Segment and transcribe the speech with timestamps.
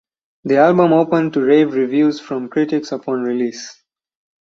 [0.45, 3.83] The album opened to rave reviews from critics upon release.